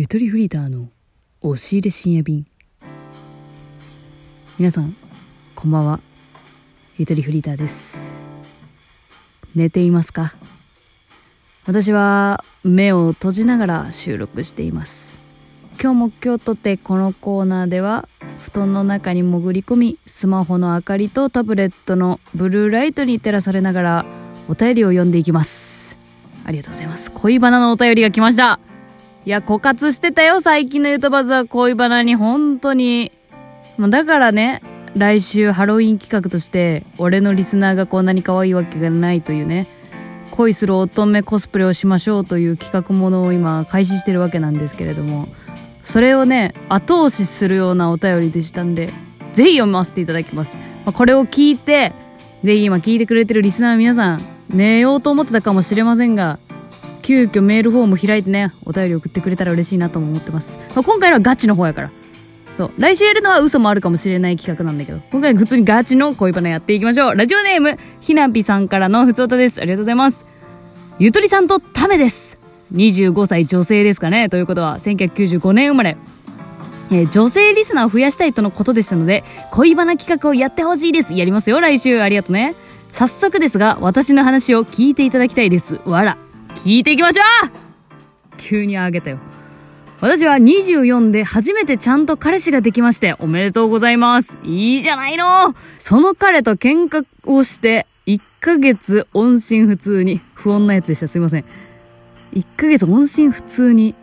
[0.00, 0.88] ゆとりフリーターの
[1.42, 2.46] 押し入れ深夜便。
[4.58, 4.96] 皆さん
[5.54, 6.00] こんばんは。
[6.96, 8.10] ゆとりフリーターです。
[9.54, 10.32] 寝ていますか？
[11.66, 15.20] 私は目を閉じながら収録しています。
[15.78, 18.08] 今日も今日とてこのコーナーでは
[18.42, 24.06] 布団の中に潜り込みスマホの明かりとタブレットのブルーライトに照らされながら
[24.48, 25.98] お便りを読んでいきます。
[26.46, 27.12] ありがとうございます。
[27.12, 28.60] 恋バナのお便りが来ました。
[29.26, 33.12] いや枯渇してたよ最近のゆとばずは恋バナに本当に。
[33.80, 34.62] もうだからね
[34.94, 39.66] 来週ハロウィン企画として俺のリスナーがこんなに可愛いわけがないというね
[40.32, 45.28] 恋する乙女コスプレをしましょうという企画ものを今開始してるわけなんですけれども
[45.82, 48.90] それをね後押しするようなお便りでしたんで
[49.32, 51.92] ぜひ読ませていただきます、まあ、これを聞いて
[52.44, 56.38] ぜひ今聞いてくれてるリスナーの皆さん寝ようと思ってたかもしれませんが
[57.10, 61.90] 急遽メールフォーム開いてねお便り送ってくれたら嬉しいなとも思ってます、まあ、今回はガチの方やから。
[62.52, 62.72] そう。
[62.78, 67.16] 来週やるのは嘘もあるかもしれない企画なんだけど今回普通にガチの恋バナやっていきましょう。
[67.16, 69.60] ラジオネームひなぴさんからのふつおたです。
[69.60, 70.24] ありがとうございます。
[71.00, 72.38] ゆとりさんとためです。
[72.74, 74.28] 25歳女性ですかね。
[74.28, 75.96] ということは1995年生まれ。
[76.92, 81.14] え、女性リスナーを増やしたいとのことでしたので恋バナ企画をやってほしいです。
[81.14, 82.00] やりますよ来週。
[82.00, 82.54] ありがとね。
[82.92, 85.80] 早速ですが私の話を聞いていただきたいです。
[85.84, 86.16] わら。
[86.56, 87.50] 聞いていきましょう。
[88.36, 89.18] 急にあげたよ。
[90.00, 94.38] 私は24で初めてちゃんと彼氏ができましておめでとうございます。
[94.42, 95.54] いいじゃないの。
[95.78, 101.08] その彼と喧嘩をして1ヶ月音信不通に不穏なやつでした。
[101.08, 101.44] すいません。
[102.32, 103.94] 1ヶ月音信不通に。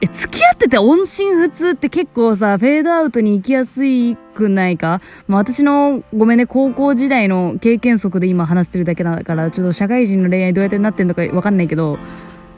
[0.00, 5.00] え、付き合ってて音信不通って結構さ、フェードアウトに行きやすいくないか？
[5.28, 11.98] まあ私の、ごめんね、高校時代の経験則で今話してるだけだから、ちょっと社会人の恋愛どうやってなってんのかわかんないけど、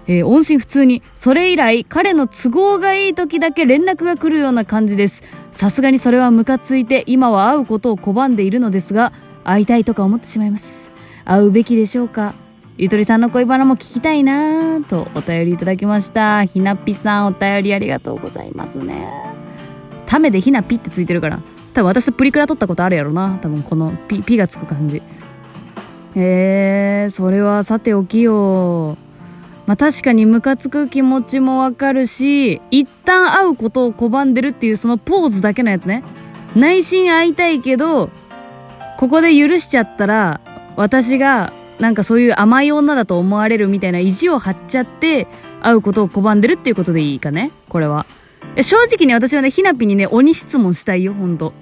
[0.08, 1.02] えー、音信不通に。
[1.14, 5.22] それ以来、彼の都合がいい時だけ連絡が来るような感じです。
[5.52, 9.12] さすがにそれはムカついて、今は会うことを拒んでいるのですが、
[9.44, 10.90] 会いたいとか思ってしまいます。
[11.24, 12.34] 会うべきでしょうか？
[12.78, 16.44] ゆとりさんの恋バナも聞きたいなとお便りいただきました。
[16.44, 19.34] ひなっぴさんお便りありがとうございますね。
[20.04, 21.40] ためでひなぴってついてるから。
[21.72, 23.38] 多分私とプリクラ撮ったことあるやろな。
[23.40, 25.00] 多分このピピがつく感じ。
[26.16, 28.98] えー、それはさておきよ
[29.66, 36.04] まあ確かにムカつく気持ちもわかるし一旦会うことを拒んでるっていうそのポーズだけのやつね。
[36.54, 38.10] 内心会いたいけど
[38.98, 40.40] ここで許しちゃったら
[40.76, 45.26] 私がなんかそういう甘い女だと思われるみたいな意地を張っちゃって
[45.60, 47.50] 会うことを拒んでるっていうことでいいかね？
[47.68, 48.06] これは。
[48.62, 51.52] 正直に私はねひなぴにね鬼質問したいよほんと。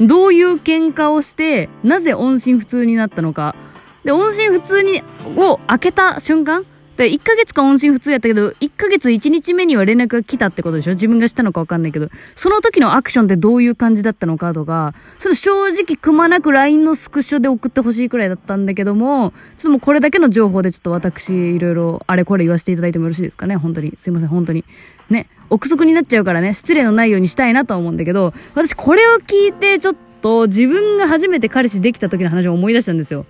[0.00, 3.56] どういう喧嘩をしてなぜ音信不通になったのか。
[4.04, 5.02] で音信不通に
[5.36, 6.64] を開けた瞬間
[6.98, 10.90] で1ヶ月間音信不通やったけど1ヶ月1日目には連絡が来たってことでしょ？
[10.90, 12.10] 自分がしたのか分かんないけど。
[12.34, 23.54] その時のアクションってどういう感じだったのかとかその正直くまなく LINE のスクショで送ってほしいくらいだったんだけどもちょっともうこれだけの情報でちょっと私いろいろあれこれ言わせていただいてもよろしいですかね？
[23.54, 23.94] 本当に。
[23.96, 24.64] すいません本当に。
[25.08, 25.28] ね。
[25.50, 26.52] 憶測になっちゃうからね。
[26.52, 33.24] 失礼のないようにしたいなと思うんだけど私これを聞いてちょっと自分が初めて彼氏できた時の話を思い出したんですよ。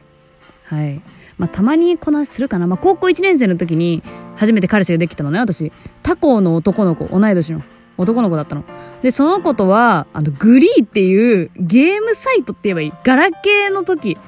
[0.64, 1.02] はい。
[1.38, 4.02] まあ、たまにこの話するかな、まあ、高校1年生の時に
[4.36, 5.72] 初めて彼氏ができたのね私。
[6.02, 7.62] 他校の男の子同い年の
[7.96, 8.64] 男の子だったの。
[9.02, 12.92] でその子とはあのグリーっていうゲームサイトって言えばいい。
[13.04, 14.18] ガラケーの時。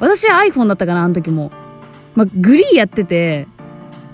[0.00, 1.52] 私は iPhone だったかなあの時も、
[2.14, 3.48] まあ、グリーやってて。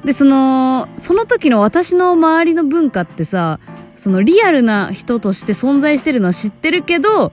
[0.05, 3.61] でそのその時の私の周りの文化ってさ
[3.97, 7.33] そのリアルな人として存在してるのは知ってるけど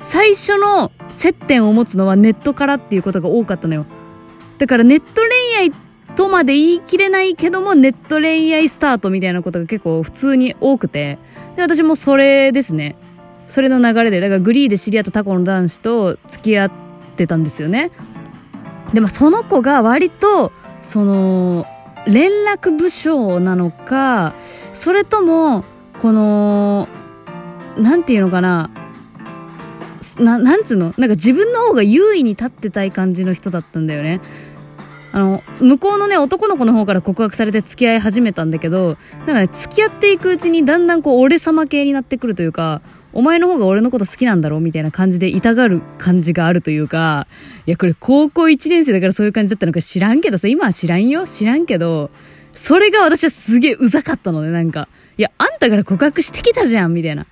[0.00, 3.86] 最初の接点を持つのはネットからっていうことが多かったのよ。
[4.62, 5.22] だからネット
[5.56, 5.72] 恋愛
[6.14, 11.18] とまで言い切れないけどもネット恋愛スタートみたいなことが結構普通に多くて。
[11.56, 12.94] で私もそれですね。
[13.48, 14.20] それの流れで。
[14.20, 16.70] だからグリーで知り合ったタコの男子と付き合っ
[17.16, 17.90] てたんですよね。
[18.94, 20.52] でもその子が割と
[20.84, 21.66] その
[22.06, 24.32] 連絡部署なのか
[24.74, 25.64] それとも
[25.98, 26.86] この
[27.76, 28.70] 何て言うのかな。
[30.18, 30.94] ななんつうの？
[30.98, 34.20] なんか自分の方が優位に立ってたい感じの人だったんだよね。
[35.12, 42.80] あの向こうのね男の子の方から告白されて付き合い始めたんだけどなんかね付き合っていくうちにだんだんこう俺様系になってくるというか
[43.12, 47.26] お前の方が俺のこと好きなんだろうみたいな感じで痛がる感じがあるというか
[47.66, 51.26] いやこれ高校1年生だからそういう感じだったのか知らんけどさ今は知らんよ？
[51.26, 52.10] 知らんけど
[52.52, 54.88] それが私はすげえうざかったのねなんか。
[55.18, 57.26] いやあんたから告白してきたじゃんみたいな。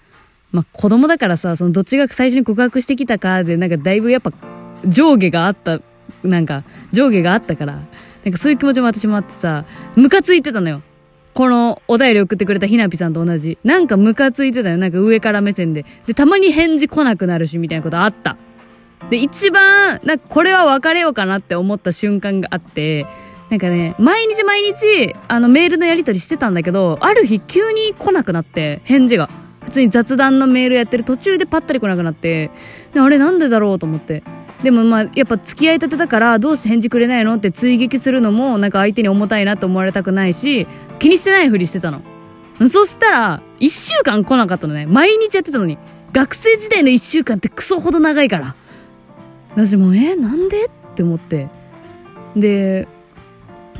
[0.52, 4.32] まあ子供だからさそのどっちが最初に告白してきたかでなんかだいぶやっぱ
[4.86, 5.80] 上下があった
[6.24, 7.80] なんか上下があったからな
[8.28, 9.64] んかそういう気持ちも私もあってさ
[9.96, 10.82] ムカついてたのよ
[11.32, 13.56] このお便り送ってくれたひなぴさんと同じ。
[13.64, 14.76] なんかムカついてたよ。
[14.76, 15.84] なんか上から目線で。
[16.06, 18.36] で、たまに返事来なくなるし、みたいなことあった。
[19.08, 23.06] で、一番、なんかこれは別れようかなって思った瞬間があって、
[23.48, 29.28] なんかね、毎日毎日、あの、メールのやり取りしてたんだけど、ある日急に来なくなって、返事が。
[29.62, 32.50] 普通に雑談のメールやってる途中でパッタリ来なくなって、
[32.92, 34.22] であれなんでだろうと思って。
[34.62, 40.66] でもまあ、やっぱ付き合いたてだから、どうして返事くれないのって追撃するのも、なんか相手に重たいなと思われたくないし、
[40.98, 42.02] 気にしてないふりしてたの。
[42.68, 44.84] そしたら、一週間来なかったのね。
[44.86, 45.78] 毎日やってたのに。
[46.12, 48.54] 学生時代の一週間ってクソほど長いから。
[49.54, 51.48] 私もえなんでって思って。
[52.36, 52.86] で、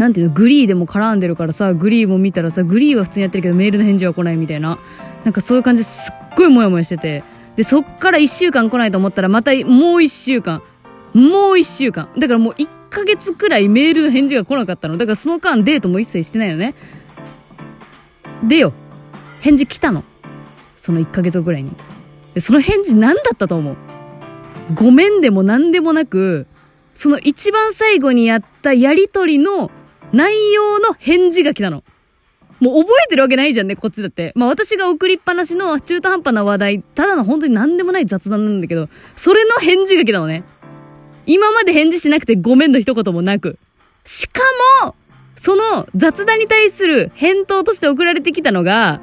[0.00, 4.78] なんていうのグリーでも絡んでるからさグリーも見たらさグリーは普通にやってるけどメールの返事は来ないみたいな
[5.24, 7.22] なんかそういう感じですっごいモヤモヤしてて
[7.56, 9.62] でそっから1週間来ないと思ったらまたもう
[9.98, 10.62] 1週間
[11.14, 12.08] もう1週間。
[12.16, 14.96] だからもう1ヶ月くらいメールの返事が来なかったの。
[14.96, 16.74] だからその間デートも一切してないよね。
[18.46, 18.72] でよ。
[19.40, 20.04] 返事来たの。
[20.76, 21.72] その1ヶ月後くらいに。
[22.34, 23.76] でその返事何だったと思う？
[24.74, 26.46] ごめんでも何でもなく
[26.94, 29.70] その一番最後にやったやりとりの
[30.12, 31.82] 内容の返事が来たの。
[32.60, 34.32] もう覚えてるわけないじゃんね、こっちだって。
[34.36, 40.44] まあ私が送りっぱなしの中途半端な話題、ただの本当に何でもない雑談なんだけど、それの返事が来たのね。
[41.26, 43.58] 今まで返事しなくてごめんの一言もなく。
[44.04, 44.40] しか
[44.82, 44.94] も、
[45.36, 49.00] その雑談に対する返答として送られてきたのが、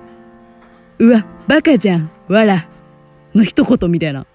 [0.99, 2.67] うわ、バカじゃん、わら、
[3.33, 4.25] の一言みたいな。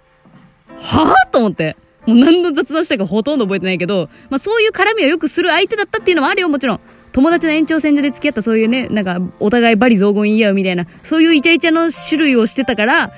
[0.79, 1.77] はぁと思って。
[2.07, 6.81] もう何の雑談したかほとんど覚えてないけど、まあそういう絡みをよくする相手だったっていうのもあるよ、もちろん。
[7.13, 13.13] 友達の延長線上で付き合ったそういうね、なんか、お互いバリ雑言言い合うみたいな、そういうイチャイチャの種類をしてたから、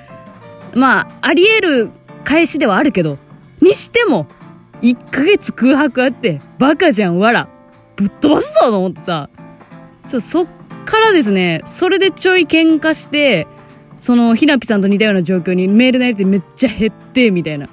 [0.73, 1.89] まあ、あり得る
[2.25, 3.17] 返しではあるけど、
[3.61, 4.27] にしても、
[4.85, 7.47] 1ヶ月空白あって、バカじゃん、わら。
[7.95, 9.29] ぶっ飛ばすぞと思ってさ。
[10.05, 10.45] そ、そっ
[10.85, 13.47] からですね、それでちょい喧嘩して、
[13.99, 17.67] その、ひなぴさんと似たような状況にメールのやりめっちゃ減って、みたいな。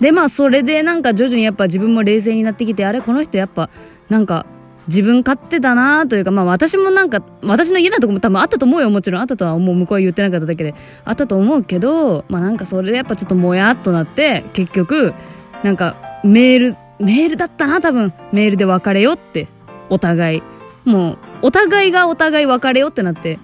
[0.00, 3.68] でまあそれでなんか徐々にやっぱ自分も冷静になってきてあれこの人やっぱ
[4.08, 4.46] なんか
[4.86, 10.74] 自分勝手だなというかまあ私もなんか私の嫌なとこも多分あったと思うよもちろんあったとはもう向こうは言ってなかっただけで
[11.04, 15.14] あったと思うけどまあなんかそれでやっぱちょっともやっとなって結局
[15.62, 18.12] なんかメールメールだったな多分。
[18.32, 19.46] メールで別れよって。
[19.88, 20.42] お互い。
[20.84, 23.38] もうお互いがお互い別れよってなって。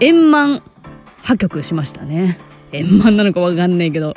[0.00, 0.62] 円満
[1.22, 2.38] 破局しましたね。
[2.72, 4.14] 円満なのかわかんないけど。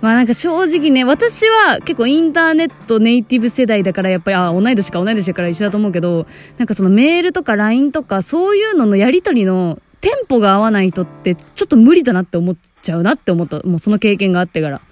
[0.00, 6.26] まあなんか正直ね、私は結構インターネットネイティブ世代だからやっぱり、あ、同い年か同い年だから一緒だと思うけど、
[6.58, 13.60] なんかそのメールとか LINE とかそういうののやり取りのテンポが合わない人ってちょっと無理だなって思っちゃうなって思った。
[13.62, 14.82] もうその経験があってから。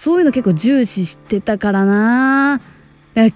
[0.00, 2.58] そういうの結構重視してたからな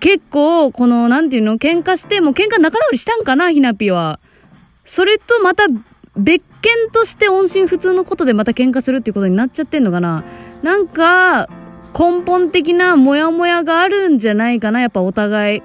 [0.00, 4.18] 結構、この、なんていうの、喧嘩して、もう喧嘩仲直りしたんかな、ひなぴは。
[4.82, 5.64] それとまた
[6.16, 10.24] 別件として音信不通のことでまた喧嘩するっていうことになっちゃってんのかな
[10.62, 11.50] なんか、
[11.92, 15.62] 根本的なモヤモヤがあるんじゃないかな、やっぱお互い。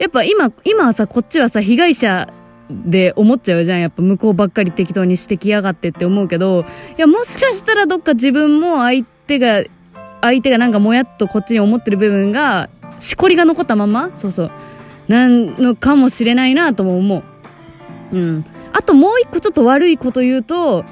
[0.00, 2.28] やっぱ今、今はさ、こっちはさ、被害者
[2.68, 3.80] で思っちゃうじゃん。
[3.80, 6.64] やっぱ向こうばっかり適当にしてきやがってって思うけど、
[6.98, 9.62] いや、もしかしたらどっか自分も相手が、
[10.20, 12.68] 相手がなんかもやっとこっちに思ってる部分が、
[13.00, 14.50] しこりが残ったままそうそう。
[15.08, 17.22] なんのかもしれないなとも思
[18.12, 18.16] う。
[18.16, 18.44] うん。
[18.72, 20.84] あともう一個ちょっと悪いこと言うと、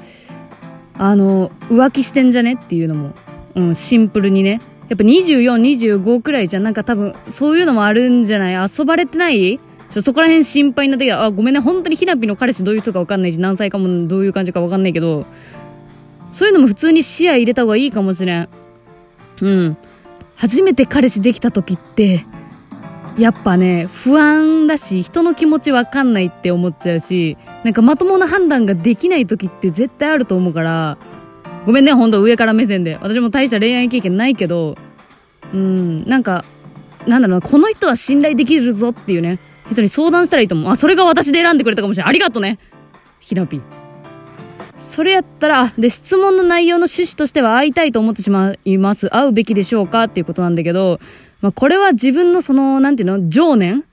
[0.97, 3.11] あの、浮気してんじゃねっていうのも、
[3.55, 4.59] うん、シンプルにね。
[4.89, 6.63] やっぱ24、25くらいじゃん。
[6.63, 8.69] なんか多分、そういうのもあるんじゃない？
[8.77, 9.59] 遊ばれてない？
[10.03, 11.23] そこら辺心配になってきた。
[11.23, 11.59] あ、ごめんね。
[11.59, 15.25] 本当にひなぴの彼氏どういう人かわかんないし、何歳かもどういう感じかわかんないけど、
[16.33, 18.49] そういうのも普通に視野入れた方がいいかもしれん。
[19.41, 19.77] うん。
[20.35, 22.25] 初めて彼氏できた時って、
[23.17, 30.97] やっぱね、不安だし、人の気持ちわかんないって思っちゃうし、なんかまともな判断ができない時って絶対あると思うから、
[31.65, 32.97] ごめんね、ほんと上から目線で。
[33.01, 34.77] 私も大した恋愛経験ないけど、
[35.53, 36.45] うん、なんか、
[37.07, 39.39] なんだろうな、この人は信頼できるぞっていうね、
[39.71, 40.71] 人に相談したらいいと思う。
[40.71, 42.09] あ、それが私で選んでくれたかもしれない。
[42.09, 42.59] ありがとね。
[43.19, 43.59] ひなぴ。
[44.89, 49.07] それやったら、で、質問の内容の趣旨としては会いたいと思ってしまいます。
[49.09, 50.99] 会うべきでしょうかっていうことなんだけど、
[51.41, 53.83] まあ、これは自分のその、なんていうの、情念？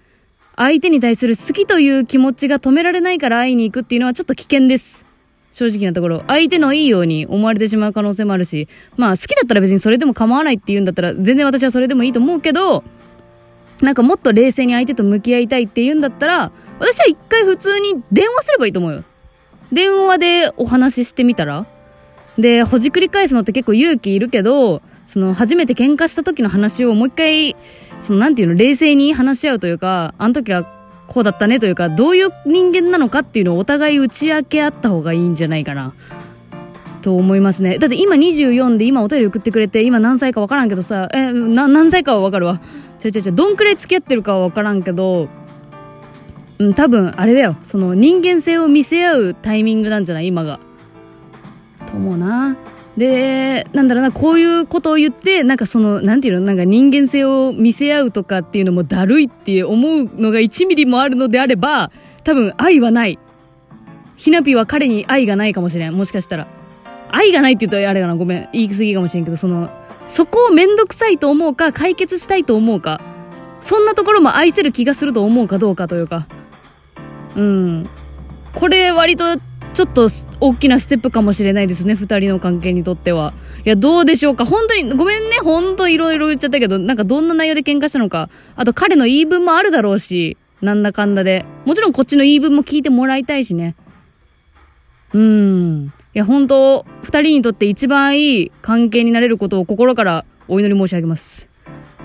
[0.57, 5.05] 相手に対する好きという気持ちが止められないから会いに行くっていうのはちょっと危険です。
[5.53, 6.25] 正直なところ。
[6.27, 12.85] 相手のいいように思われてしまう可能性もあるし、まあ好きだったら別にそれでも構わないって言うんだったら、全然私はそれでもいいと思うけど、
[13.83, 19.05] なんかもっと冷静に相手と向き合いたいって言うんだったら、私は一回普通に電話すればいいと思うよ。
[19.73, 21.67] 電話でお話ししてみたら？
[22.39, 27.57] で、ほじくり返すのって結構勇気いるけど、その初めて喧嘩した時の話をもう一回
[28.01, 30.65] そのなんていうの冷静に話し合うというかあの時は
[31.07, 35.95] こうだったねというかどういう人間なのかっていうのをお互い打ち明け合った方がいいんじゃないかな。
[37.03, 37.79] と思いますね。
[37.79, 42.61] だって今24で今お便り送ってくれて今何歳か分からんけどさえな何歳かは分かるわ。
[42.99, 45.29] ちゃちゃちゃどんくらい付き合ってるかは分からんけど
[46.59, 47.57] うん多分あれだよ。
[47.65, 50.29] その人間性を見せ合うタイミングなんじゃない？
[50.29, 50.59] 今が。
[51.87, 52.57] と思うな。
[52.97, 54.13] でなんだろうな。
[54.13, 56.47] こういうことを言ってなんかそのなんていうの？
[56.47, 61.93] なんか人間性を見せ合うとかっていうのもだるいって思うのが1ミリもあるのであれば
[62.25, 63.19] 多分愛はない。
[64.17, 65.95] ひなぴは彼に愛がないかもしれん。
[65.95, 66.49] もしかしたら。
[67.11, 68.17] 愛がないって言うとあれかな？
[68.17, 68.49] ごめん。
[68.53, 69.69] 言い過ぎかもしれんけどその
[70.09, 73.01] そこをめんどくさいと思うか解決したいと思うか
[73.61, 76.27] そんなところも愛せる気がすると思うかどうかというか。
[77.37, 77.89] うん。
[78.55, 79.37] これ割と
[79.75, 80.09] ちょっと
[80.41, 83.33] 大きなステップかもしれないですね2人の関係にとっては。
[83.65, 84.45] いやどうでしょうか。
[84.45, 85.39] 本当にごめんね。
[85.43, 88.31] 本当いろいろ言っちゃったけどなんかどんな内容で喧嘩したのか。
[88.55, 90.37] あと彼の言い分もあるだろうし。
[90.63, 91.45] なんだかんだで。
[91.67, 93.75] もちろんこっちの言い分も聞いてもらいたいしね。
[95.13, 95.87] うん。
[96.15, 101.51] いや本当2人にとって一番いい関係になれることを心からお祈り申し上げます。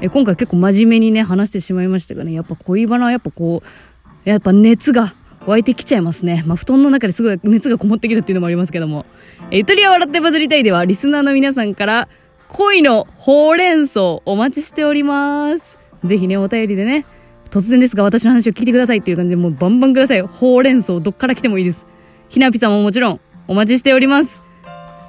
[0.01, 2.33] え今回結構真面目にね話してしまいましたがね。
[2.33, 5.13] やっぱ恋バナはやっぱこうやっぱ熱が
[5.45, 6.43] 湧いてきちゃいますね。
[6.45, 9.05] まあ、布団の中ですごい熱がこもってきたっていうのもありますけども。
[9.49, 12.07] えー、ゆとりは笑ってバズりたいでは、リスナーの皆さんから
[12.49, 15.79] 恋のほうれん草お待ちしております。
[16.03, 17.05] ぜひね、お便りでね、
[17.49, 20.21] 突然ですが私の話を聞いてくださいっていう感じでもうバンバンください。
[20.21, 21.85] ほうれん草どっから来てもいいです。
[22.29, 24.41] ひなぴさんももちろんお待ちしております。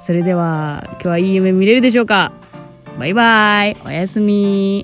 [0.00, 2.32] それでは、今日はいい夢見れるでしょうか
[2.98, 3.76] バイバーイ。
[3.86, 4.80] おやすみ